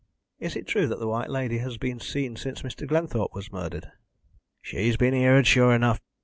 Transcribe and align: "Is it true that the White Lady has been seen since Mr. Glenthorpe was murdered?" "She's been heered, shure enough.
"Is 0.39 0.55
it 0.55 0.65
true 0.65 0.87
that 0.87 0.97
the 0.97 1.07
White 1.07 1.29
Lady 1.29 1.59
has 1.59 1.77
been 1.77 1.99
seen 1.99 2.35
since 2.35 2.63
Mr. 2.63 2.87
Glenthorpe 2.87 3.35
was 3.35 3.51
murdered?" 3.51 3.91
"She's 4.59 4.97
been 4.97 5.13
heered, 5.13 5.45
shure 5.45 5.75
enough. 5.75 5.99